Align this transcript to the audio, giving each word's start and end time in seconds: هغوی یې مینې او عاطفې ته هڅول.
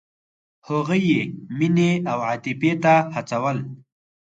هغوی 0.67 1.01
یې 1.11 1.21
مینې 1.57 1.91
او 2.11 2.17
عاطفې 2.29 2.71
ته 2.83 2.93
هڅول. 3.15 3.57